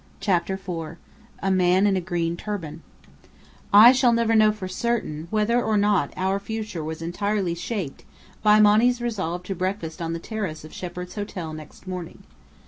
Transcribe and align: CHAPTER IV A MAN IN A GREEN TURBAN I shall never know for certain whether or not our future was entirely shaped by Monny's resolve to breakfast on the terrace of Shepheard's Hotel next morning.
CHAPTER 0.19 0.55
IV 0.55 0.97
A 1.43 1.51
MAN 1.51 1.85
IN 1.85 1.95
A 1.95 2.01
GREEN 2.01 2.35
TURBAN 2.35 2.81
I 3.71 3.91
shall 3.91 4.13
never 4.13 4.33
know 4.33 4.51
for 4.51 4.67
certain 4.67 5.27
whether 5.29 5.61
or 5.63 5.77
not 5.77 6.11
our 6.17 6.39
future 6.39 6.83
was 6.83 7.03
entirely 7.03 7.53
shaped 7.53 8.03
by 8.41 8.59
Monny's 8.59 8.99
resolve 8.99 9.43
to 9.43 9.53
breakfast 9.53 10.01
on 10.01 10.13
the 10.13 10.17
terrace 10.17 10.65
of 10.65 10.73
Shepheard's 10.73 11.13
Hotel 11.13 11.53
next 11.53 11.85
morning. 11.85 12.23